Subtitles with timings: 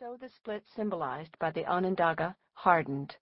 [0.00, 3.14] So the split symbolized by the Onondaga hardened,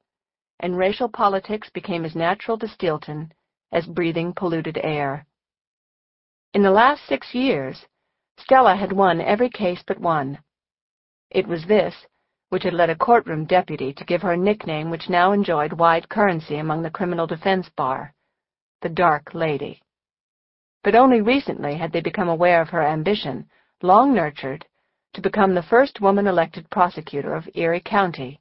[0.61, 3.33] and racial politics became as natural to Steelton
[3.73, 5.27] as breathing polluted air.
[6.55, 7.85] In the last six years,
[8.37, 10.39] Stella had won every case but one.
[11.31, 12.07] It was this
[12.51, 16.09] which had led a courtroom deputy to give her a nickname which now enjoyed wide
[16.09, 18.15] currency among the criminal defense bar,
[18.83, 19.83] the Dark Lady.
[20.85, 23.51] But only recently had they become aware of her ambition,
[23.83, 24.65] long nurtured,
[25.19, 28.39] to become the first woman elected prosecutor of Erie County.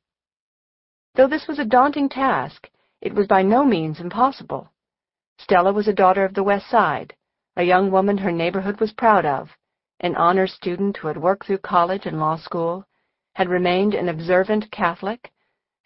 [1.15, 2.69] Though this was a daunting task,
[3.01, 4.69] it was by no means impossible.
[5.39, 7.15] Stella was a daughter of the West Side,
[7.55, 9.49] a young woman her neighborhood was proud of,
[10.01, 12.85] an honor student who had worked through college and law school,
[13.33, 15.31] had remained an observant Catholic,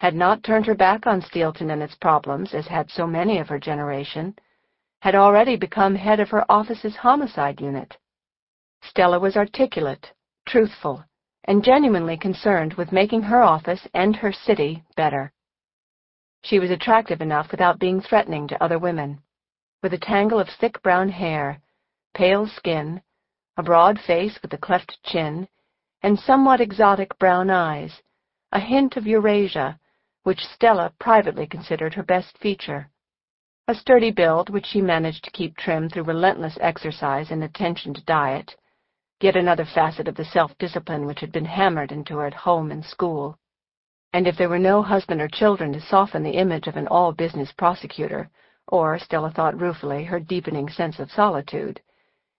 [0.00, 3.48] had not turned her back on Steelton and its problems as had so many of
[3.48, 4.36] her generation,
[5.00, 7.96] had already become head of her office's homicide unit.
[8.82, 10.12] Stella was articulate,
[10.52, 11.02] truthful,
[11.44, 15.32] and genuinely concerned with making her office and her city better.
[16.44, 19.22] She was attractive enough without being threatening to other women.
[19.82, 21.58] With a tangle of thick brown hair,
[22.12, 23.00] pale skin,
[23.56, 25.48] a broad face with a cleft chin,
[26.02, 28.02] and somewhat exotic brown eyes,
[28.52, 29.80] a hint of Eurasia,
[30.22, 32.90] which Stella privately considered her best feature.
[33.68, 38.04] A sturdy build which she managed to keep trim through relentless exercise and attention to
[38.04, 38.54] diet,
[39.22, 42.84] yet another facet of the self-discipline which had been hammered into her at home and
[42.84, 43.38] school.
[44.12, 47.52] And if there were no husband or children to soften the image of an all-business
[47.52, 48.30] prosecutor,
[48.68, 51.80] or, Stella thought ruefully, her deepening sense of solitude,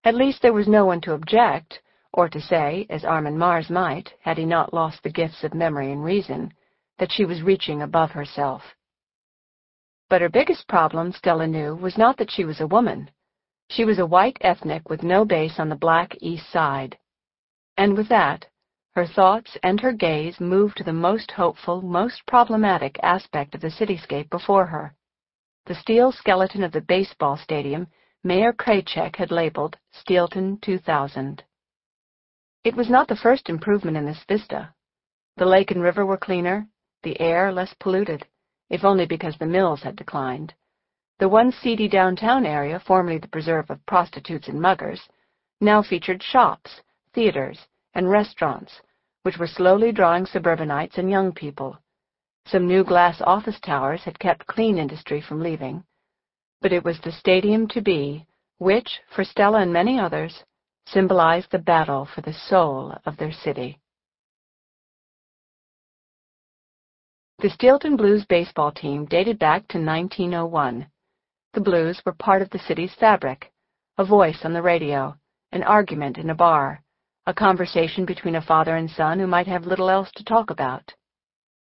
[0.04, 1.82] at least there was no one to object,
[2.14, 5.92] or to say, as Armin Marz might, had he not lost the gifts of memory
[5.92, 6.54] and reason,
[7.00, 8.62] that she was reaching above herself.
[10.10, 13.10] But her biggest problem, Stella knew, was not that she was a woman.
[13.76, 16.96] She was a white ethnic with no base on the black East Side.
[17.76, 18.46] And with that,
[18.92, 23.72] her thoughts and her gaze moved to the most hopeful, most problematic aspect of the
[23.72, 24.94] cityscape before her.
[25.66, 27.88] The steel skeleton of the baseball stadium
[28.24, 31.44] Mayor Kraychek had labeled Steelton 2000.
[32.64, 34.72] It was not the first improvement in this vista.
[35.38, 36.68] The lake and river were cleaner,
[37.02, 38.28] the air less polluted,
[38.70, 40.54] if only because the mills had declined.
[41.20, 45.02] The once seedy downtown area, formerly the preserve of prostitutes and muggers,
[45.62, 46.82] now featured shops,
[47.14, 47.60] theaters,
[47.94, 48.82] and restaurants,
[49.22, 51.78] which were slowly drawing suburbanites and young people.
[52.46, 55.84] Some new glass office towers had kept clean industry from leaving,
[56.62, 58.26] but it was the stadium to be,
[58.58, 60.44] which, for Stella and many others,
[60.86, 63.80] symbolized the battle for the soul of their city.
[67.40, 70.88] The Steelton Blues baseball team dated back to 1901.
[71.54, 73.52] The Blues were part of the city's fabric,
[74.00, 75.16] a voice on the radio,
[75.52, 76.82] an argument in a bar,
[77.28, 80.96] a conversation between a father and son who might have little else to talk about.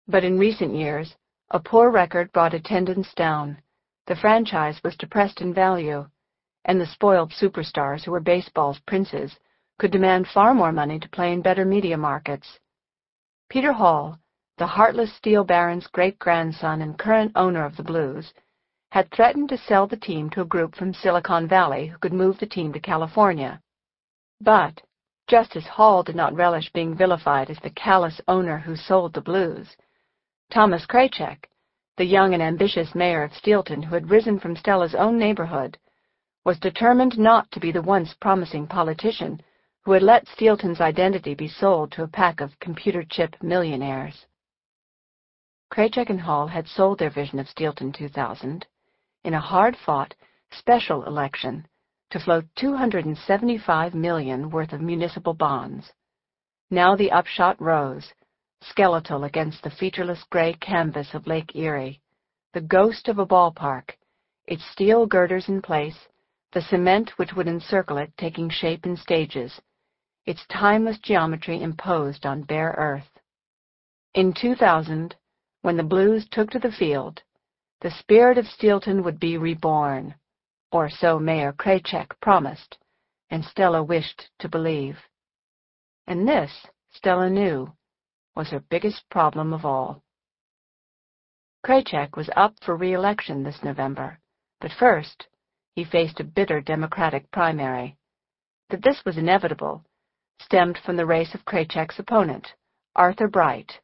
[0.07, 1.15] But in recent years,
[1.49, 3.59] a poor record brought attendance down.
[4.05, 6.07] The franchise was depressed in value,
[6.63, 9.35] and the spoiled superstars who were baseball's princes
[9.79, 12.59] could demand far more money to play in better media markets.
[13.49, 14.19] Peter Hall,
[14.59, 18.31] the heartless steel baron's great-grandson and current owner of the Blues,
[18.91, 22.37] had threatened to sell the team to a group from Silicon Valley who could move
[22.39, 23.61] the team to California.
[24.41, 24.81] But,
[25.29, 29.21] just as Hall did not relish being vilified as the callous owner who sold the
[29.21, 29.77] Blues,
[30.49, 31.47] Thomas Kraychek,
[31.95, 35.77] the young and ambitious mayor of Steelton who had risen from Stella's own neighborhood,
[36.43, 39.41] was determined not to be the once promising politician
[39.83, 44.25] who had let Steelton's identity be sold to a pack of computer chip millionaires.
[45.71, 48.67] Kraychek and Hall had sold their vision of Steelton 2000
[49.23, 50.13] in a hard-fought
[50.51, 51.67] special election
[52.09, 55.91] to float 275 million worth of municipal bonds.
[56.69, 58.13] Now the upshot rose,
[58.61, 62.01] skeletal against the featureless gray canvas of Lake Erie,
[62.53, 63.91] the ghost of a ballpark,
[64.45, 65.97] its steel girders in place,
[66.51, 69.61] the cement which would encircle it taking shape in stages,
[70.25, 73.19] its timeless geometry imposed on bare earth.
[74.13, 75.15] In 2000,
[75.61, 77.21] when the Blues took to the field,
[77.81, 80.15] the spirit of Steelton would be reborn,
[80.71, 82.77] or so Mayor Kraychek promised,
[83.29, 84.97] and Stella wished to believe.
[86.07, 86.51] And this,
[86.91, 87.73] Stella knew,
[88.35, 90.03] was her biggest problem of all.
[91.65, 94.19] Kraychek was up for re-election this November,
[94.59, 95.27] but first
[95.75, 97.97] he faced a bitter Democratic primary.
[98.69, 99.83] That this was inevitable
[100.41, 102.53] stemmed from the race of Kraychek's opponent,
[102.95, 103.79] Arthur Bright,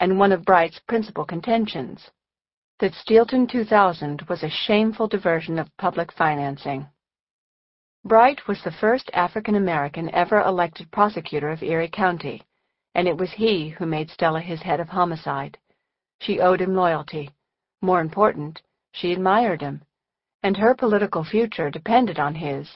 [0.00, 2.10] and one of Bright's principal contentions,
[2.80, 6.86] that Steelton 2000 was a shameful diversion of public financing.
[8.04, 12.42] Bright was the first African American ever elected prosecutor of Erie County,
[12.94, 15.56] and it was he who made Stella his head of homicide.
[16.20, 17.30] She owed him loyalty.
[17.80, 18.60] More important,
[18.92, 19.82] she admired him,
[20.42, 22.68] and her political future depended on his.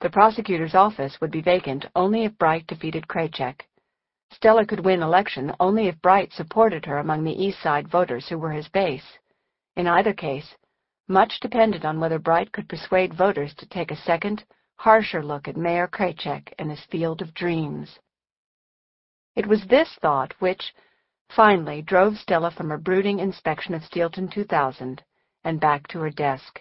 [0.00, 3.62] The prosecutor's office would be vacant only if Bright defeated Kraychek.
[4.32, 8.38] Stella could win election only if Bright supported her among the East Side voters who
[8.38, 9.18] were his base.
[9.76, 10.54] In either case,
[11.08, 14.44] much depended on whether Bright could persuade voters to take a second,
[14.76, 17.98] harsher look at Mayor Kraychek and his field of dreams.
[19.36, 20.74] It was this thought which,
[21.28, 25.02] finally, drove Stella from her brooding inspection of Steelton 2000
[25.44, 26.60] and back to her desk.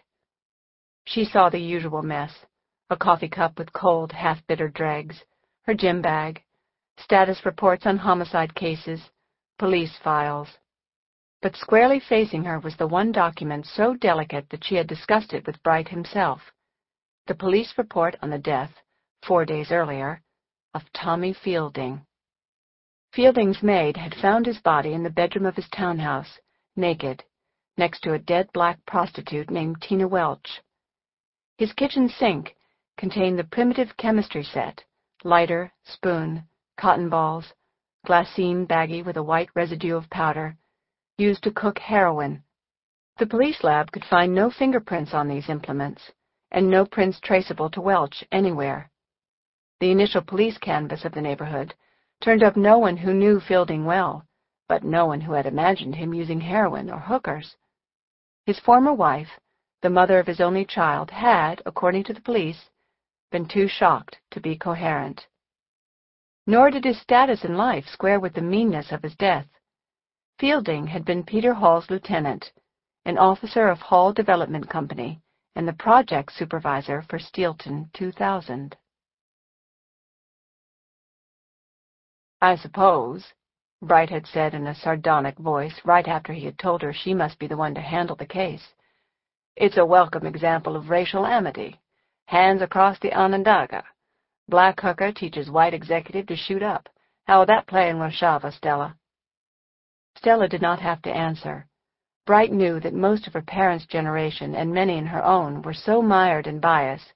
[1.05, 2.45] She saw the usual mess,
[2.89, 5.23] a coffee cup with cold, half-bitter dregs,
[5.63, 6.43] her gym bag,
[6.97, 9.01] status reports on homicide cases,
[9.59, 10.47] police files.
[11.41, 15.45] But squarely facing her was the one document so delicate that she had discussed it
[15.45, 16.41] with Bright himself.
[17.27, 18.71] The police report on the death,
[19.21, 20.21] four days earlier,
[20.73, 22.05] of Tommy Fielding.
[23.13, 26.39] Fielding's maid had found his body in the bedroom of his townhouse,
[26.75, 27.23] naked,
[27.77, 30.61] next to a dead black prostitute named Tina Welch.
[31.57, 32.55] His kitchen sink
[32.97, 34.83] contained the primitive chemistry set,
[35.23, 37.53] lighter, spoon, cotton balls,
[38.05, 40.55] glassine baggie with a white residue of powder,
[41.17, 42.43] used to cook heroin.
[43.17, 46.11] The police lab could find no fingerprints on these implements,
[46.51, 48.91] and no prints traceable to Welch anywhere.
[49.79, 51.73] The initial police canvass of the neighborhood
[52.21, 54.25] turned up no one who knew Fielding well,
[54.67, 57.55] but no one who had imagined him using heroin or hookers.
[58.45, 59.39] His former wife,
[59.81, 62.69] the mother of his only child, had, according to the police,
[63.31, 65.27] been too shocked to be coherent.
[66.47, 69.47] Nor did his status in life square with the meanness of his death.
[70.37, 72.51] Fielding had been Peter Hall's lieutenant,
[73.05, 75.21] an officer of Hall Development Company,
[75.55, 78.75] and the project supervisor for Steelton 2000.
[82.41, 83.33] I suppose,
[83.81, 87.39] Bright had said in a sardonic voice right after he had told her she must
[87.39, 88.73] be the one to handle the case.
[89.55, 91.79] It's a welcome example of racial amity.
[92.25, 93.83] Hands across the Onondaga.
[94.47, 96.87] Black hooker teaches white executive to shoot up.
[97.25, 98.95] How would that play in Warshava, Stella?
[100.15, 101.67] Stella did not have to answer.
[102.25, 106.01] Bright knew that most of her parents' generation and many in her own were so
[106.01, 107.13] mired in bias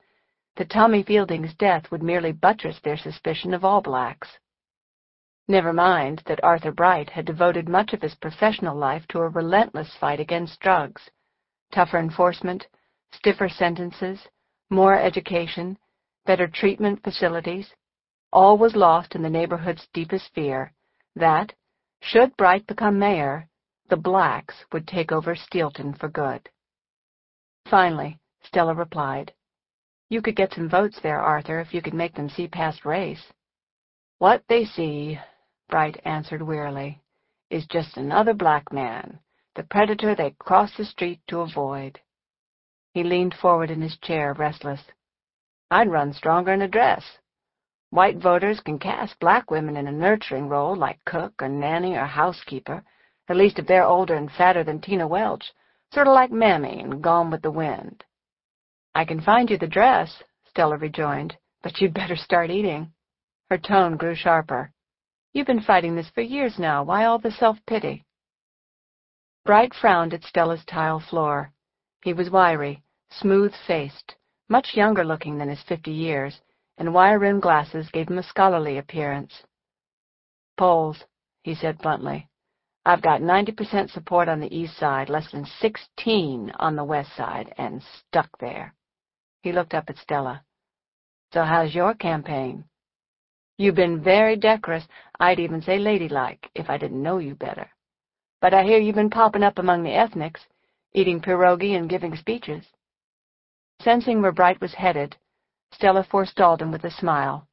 [0.56, 4.38] that Tommy Fielding's death would merely buttress their suspicion of all blacks.
[5.48, 9.96] Never mind that Arthur Bright had devoted much of his professional life to a relentless
[9.96, 11.10] fight against drugs.
[11.72, 12.68] Tougher enforcement,
[13.12, 14.28] stiffer sentences,
[14.70, 15.78] more education,
[16.26, 17.74] better treatment facilities,
[18.32, 20.74] all was lost in the neighborhood's deepest fear,
[21.16, 21.54] that,
[22.02, 23.48] should Bright become mayor,
[23.90, 26.50] the blacks would take over Steelton for good.
[27.70, 29.34] Finally, Stella replied,
[30.10, 33.24] You could get some votes there, Arthur, if you could make them see past race.
[34.20, 35.20] What they see,
[35.70, 37.02] Bright answered wearily,
[37.50, 39.20] is just another black man,
[39.56, 42.00] the predator they cross the street to avoid.
[42.94, 44.82] He leaned forward in his chair, restless.
[45.72, 47.04] I'd run stronger in a dress.
[47.92, 52.06] White voters can cast black women in a nurturing role like cook or nanny or
[52.06, 52.84] housekeeper,
[53.28, 55.52] at least if they're older and fatter than Tina Welch,
[55.94, 58.04] sort of like Mammy in Gone with the Wind.
[58.96, 62.92] I can find you the dress, Stella rejoined, but you'd better start eating.
[63.50, 64.72] Her tone grew sharper.
[65.34, 66.84] You've been fighting this for years now.
[66.84, 68.06] Why all the self-pity?
[69.46, 71.52] Bright frowned at Stella's tile floor.
[72.04, 74.16] He was wiry, smooth-faced,
[74.50, 76.42] much younger looking than his fifty years,
[76.78, 79.44] and wire-rimmed glasses gave him a scholarly appearance.
[80.58, 80.98] Polls,
[81.44, 82.28] he said bluntly.
[82.86, 87.54] I've got 90% support on the east side, less than 16 on the west side,
[87.58, 88.74] and stuck there.
[89.42, 90.44] He looked up at Stella.
[91.32, 92.64] So how's your campaign?
[93.58, 94.86] You've been very decorous,
[95.20, 97.70] I'd even say ladylike, if I didn't know you better.
[98.42, 100.42] But I hear you've been popping up among the ethnics,
[100.94, 102.66] eating pierogi and giving speeches.
[103.82, 105.16] Sensing where Bright was headed,
[105.72, 107.48] Stella forestalled him with a smile.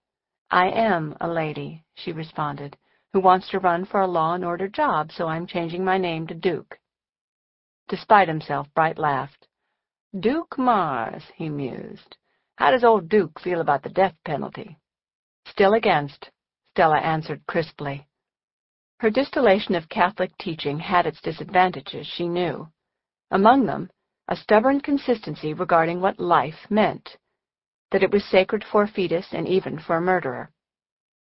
[0.51, 2.77] I am a lady, she responded,
[3.13, 6.27] who wants to run for a law and order job, so I'm changing my name
[6.27, 6.79] to Duke.
[7.89, 9.47] Despite himself, Bright laughed.
[10.19, 12.17] Duke Marz, he mused.
[12.57, 14.79] How does old Duke feel about the death penalty?
[15.47, 16.31] Still against,
[16.71, 18.07] Stella answered crisply.
[18.99, 22.69] Her distillation of Catholic teaching had its disadvantages, she knew.
[23.31, 23.91] Among them,
[24.29, 27.17] a stubborn consistency regarding what life meant
[27.93, 30.51] that it was sacred for a fetus and even for a murderer.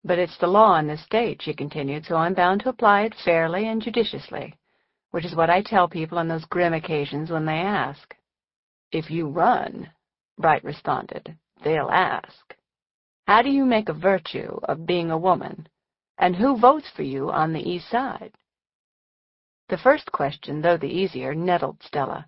[0.05, 3.15] But it's the law in this state, she continued, so I'm bound to apply it
[3.25, 4.55] fairly and judiciously,
[5.11, 8.15] which is what I tell people on those grim occasions when they ask.
[8.93, 9.91] If you run,
[10.39, 12.55] Bright responded, they'll ask.
[13.27, 15.69] How do you make a virtue of being a woman?
[16.19, 18.33] And who votes for you on the East Side?
[19.69, 22.27] The first question, though the easier, nettled Stella.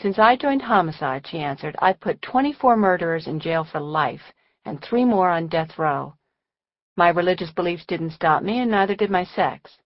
[0.00, 4.32] Since I joined homicide, she answered, I've put 24 murderers in jail for life
[4.66, 6.14] and three more on death row.
[6.96, 9.78] My religious beliefs didn't stop me, and neither did my sex.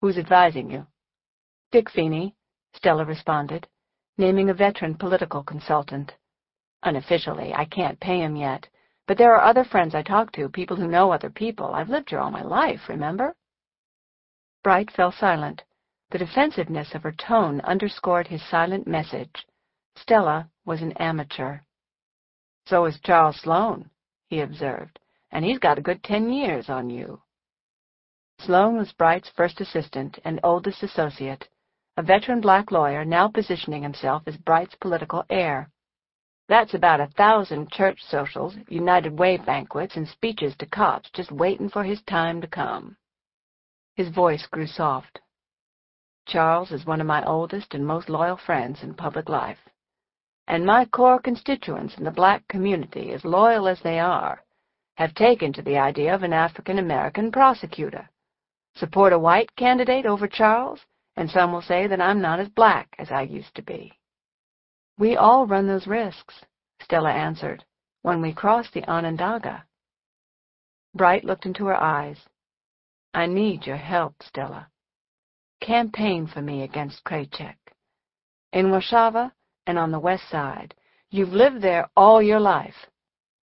[0.00, 0.86] Who's advising you?
[1.72, 2.34] Dick Feeney,
[2.74, 3.66] Stella responded,
[4.18, 6.14] naming a veteran political consultant.
[6.82, 8.68] Unofficially, I can't pay him yet,
[9.06, 11.74] but there are other friends I talk to, people who know other people.
[11.74, 13.34] I've lived here all my life, remember?
[14.62, 15.62] Bright fell silent.
[16.10, 19.46] The defensiveness of her tone underscored his silent message.
[19.94, 21.60] Stella was an amateur.
[22.66, 23.90] So is Charles Sloane,
[24.26, 24.98] he observed,
[25.30, 27.22] and he's got a good ten years on you.
[28.40, 31.48] Sloane was Bright's first assistant and oldest associate,
[31.96, 35.70] a veteran black lawyer now positioning himself as Bright's political heir.
[36.48, 41.68] That's about a thousand church socials, United Way banquets, and speeches to cops just waiting
[41.68, 42.96] for his time to come.
[43.94, 45.20] His voice grew soft.
[46.30, 49.58] Charles is one of my oldest and most loyal friends in public life.
[50.46, 54.44] And my core constituents in the black community, as loyal as they are,
[54.94, 58.08] have taken to the idea of an African-American prosecutor.
[58.76, 60.78] Support a white candidate over Charles,
[61.16, 63.92] and some will say that I'm not as black as I used to be.
[64.98, 66.44] We all run those risks,
[66.80, 67.64] Stella answered,
[68.02, 69.64] when we cross the Onondaga.
[70.94, 72.18] Bright looked into her eyes.
[73.12, 74.69] I need your help, Stella.
[75.60, 77.56] Campaign for me against Kraychek.
[78.52, 79.30] In Warsaw
[79.66, 80.74] and on the west side.
[81.10, 82.74] You've lived there all your life.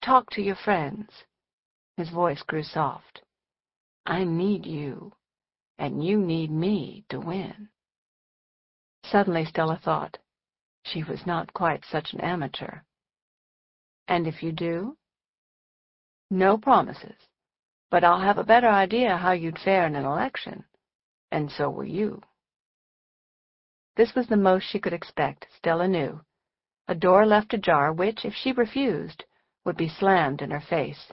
[0.03, 1.09] Talk to your friends.
[1.97, 3.23] His voice grew soft.
[4.07, 5.13] I need you,
[5.79, 7.69] and you need me to win.
[9.05, 10.19] Suddenly Stella thought,
[10.83, 12.81] she was not quite such an amateur.
[14.09, 14.97] And if you do?
[16.31, 17.17] No promises
[17.95, 20.65] but I'll have a better idea how you'd fare in an election,
[21.35, 22.23] and so were you.
[23.97, 26.21] This was the most she could expect, Stella knew.
[26.87, 29.25] A door left ajar which, if she refused,
[29.65, 31.13] would be slammed in her face.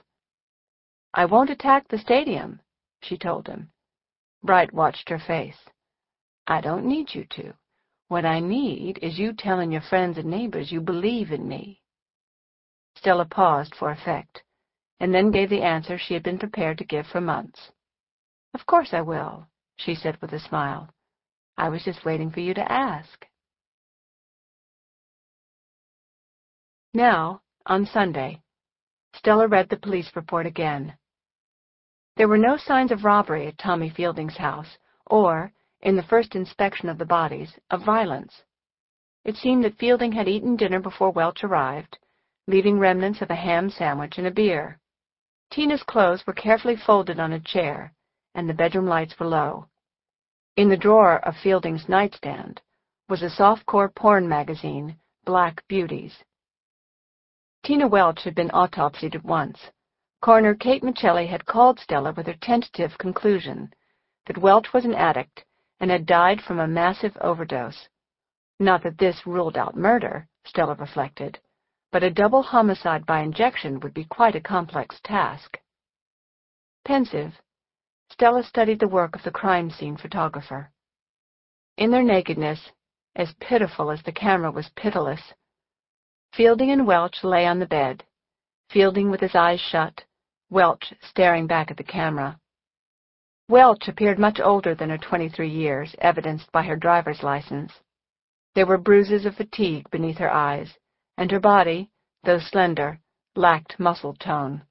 [1.12, 2.60] I won't attack the stadium,
[3.00, 3.72] she told him.
[4.44, 5.58] Bright watched her face.
[6.46, 7.54] I don't need you to.
[8.06, 11.82] What I need is you telling your friends and neighbors you believe in me.
[12.94, 14.44] Stella paused for effect
[15.00, 17.72] and then gave the answer she had been prepared to give for months.
[18.54, 19.48] Of course I will,
[19.84, 20.88] she said with a smile.
[21.56, 23.26] I was just waiting for you to ask.
[26.94, 28.42] Now, on Sunday,
[29.14, 30.94] Stella read the police report again.
[32.16, 36.88] There were no signs of robbery at Tommy Fielding's house, or, in the first inspection
[36.88, 38.42] of the bodies, of violence.
[39.24, 41.98] It seemed that Fielding had eaten dinner before Welch arrived,
[42.46, 44.78] leaving remnants of a ham sandwich and a beer.
[45.50, 47.94] Tina's clothes were carefully folded on a chair,
[48.34, 49.68] and the bedroom lights were low.
[50.54, 52.60] In the drawer of Fielding's nightstand
[53.08, 56.22] was a soft-core porn magazine, Black Beauties.
[57.62, 59.70] Tina Welch had been autopsied at once.
[60.20, 63.72] Coroner Kate Michelli had called Stella with her tentative conclusion
[64.26, 65.42] that Welch was an addict
[65.80, 67.88] and had died from a massive overdose.
[68.60, 71.40] Not that this ruled out murder, Stella reflected,
[71.90, 75.58] but a double homicide by injection would be quite a complex task.
[76.84, 77.40] Pensive,
[78.12, 80.70] Stella studied the work of the crime scene photographer.
[81.78, 82.70] In their nakedness,
[83.16, 85.32] as pitiful as the camera was pitiless,
[86.34, 88.04] Fielding and Welch lay on the bed,
[88.68, 90.04] Fielding with his eyes shut,
[90.50, 92.38] Welch staring back at the camera.
[93.48, 97.72] Welch appeared much older than her 23 years, evidenced by her driver's license.
[98.54, 100.76] There were bruises of fatigue beneath her eyes,
[101.16, 101.90] and her body,
[102.24, 103.00] though slender,
[103.34, 104.64] lacked muscle tone.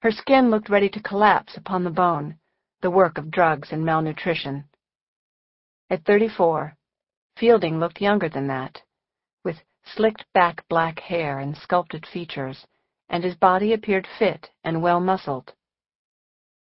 [0.00, 2.38] Her skin looked ready to collapse upon the bone,
[2.84, 4.62] the work of drugs and malnutrition.
[5.88, 6.76] At thirty-four,
[7.38, 8.82] Fielding looked younger than that,
[9.42, 9.56] with
[9.96, 12.66] slicked-back black hair and sculpted features,
[13.08, 15.54] and his body appeared fit and well-muscled.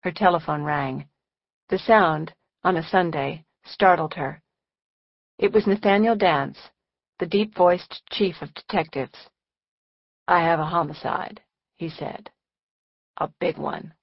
[0.01, 1.09] Her telephone rang.
[1.69, 4.43] The sound, on a Sunday, startled her.
[5.39, 6.59] It was Nathaniel Dance,
[7.21, 9.29] the deep-voiced chief of detectives.
[10.27, 11.41] I have a homicide,
[11.77, 12.31] he said.
[13.19, 13.95] A big one.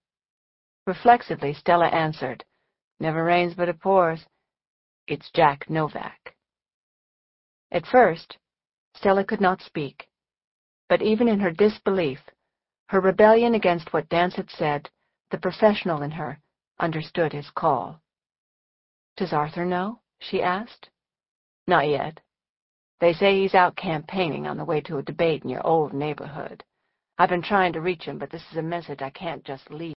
[0.88, 2.46] Reflexively, Stella answered.
[3.02, 4.26] Never rains but it pours.
[5.06, 6.34] It's Jack Novak.
[7.72, 8.38] At first,
[8.96, 10.08] Stella could not speak,
[10.88, 12.20] but even in her disbelief,
[12.88, 14.90] her rebellion against what Dance had said,
[15.30, 16.40] the professional in her
[16.80, 18.00] understood his call.
[19.18, 20.00] Does Arthur know?
[20.20, 20.90] she asked.
[21.68, 22.22] Not yet.
[23.02, 26.64] They say he's out campaigning on the way to a debate in your old neighborhood.
[27.18, 29.96] I've been trying to reach him, but this is a message I can't just leave.